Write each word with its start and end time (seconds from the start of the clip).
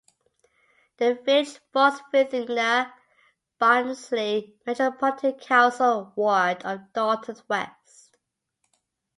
The 0.97 1.13
village 1.23 1.59
falls 1.71 2.01
within 2.11 2.47
the 2.47 2.91
Barnsley 3.59 4.55
Metropolitan 4.65 5.33
Council 5.33 6.11
Ward 6.15 6.65
of 6.65 6.91
Darton 6.91 7.35
West. 7.47 8.17